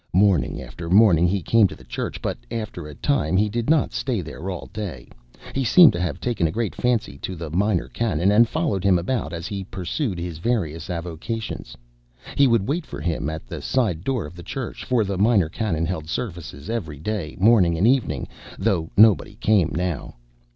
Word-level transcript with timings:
Morning 0.13 0.59
after 0.59 0.89
morning 0.89 1.27
he 1.27 1.43
came 1.43 1.67
to 1.67 1.75
the 1.75 1.83
church, 1.83 2.23
but 2.23 2.35
after 2.49 2.87
a 2.87 2.95
time 2.95 3.37
he 3.37 3.47
did 3.49 3.69
not 3.69 3.93
stay 3.93 4.19
there 4.19 4.49
all 4.49 4.67
day. 4.73 5.07
He 5.53 5.63
seemed 5.63 5.93
to 5.93 5.99
have 5.99 6.19
taken 6.19 6.47
a 6.47 6.51
great 6.51 6.73
fancy 6.73 7.19
to 7.19 7.35
the 7.35 7.51
Minor 7.51 7.87
Canon, 7.87 8.31
and 8.31 8.49
followed 8.49 8.83
him 8.83 8.97
about 8.97 9.31
as 9.31 9.45
he 9.45 9.63
pursued 9.63 10.17
his 10.17 10.39
various 10.39 10.89
avocations. 10.89 11.77
He 12.35 12.47
would 12.47 12.67
wait 12.67 12.83
for 12.83 12.99
him 12.99 13.29
at 13.29 13.45
the 13.45 13.61
side 13.61 14.03
door 14.03 14.25
of 14.25 14.35
the 14.35 14.41
church, 14.41 14.83
for 14.85 15.03
the 15.03 15.19
Minor 15.19 15.49
Canon 15.49 15.85
held 15.85 16.09
services 16.09 16.67
every 16.67 16.97
day, 16.97 17.37
morning 17.39 17.77
and 17.77 17.85
evening, 17.87 18.27
though 18.57 18.89
nobody 18.97 19.35
came 19.35 19.69
now. 19.71 20.15